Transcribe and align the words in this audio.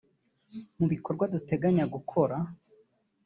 Mu 0.77 0.85
bikorwa 0.93 1.25
duteganya 1.33 1.83
gukora 1.93 2.35